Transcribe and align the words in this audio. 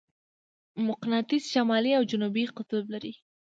مقناطیس 0.87 1.43
شمالي 1.53 1.91
او 1.95 2.03
جنوبي 2.11 2.43
قطب 2.57 2.83
لري. 2.93 3.13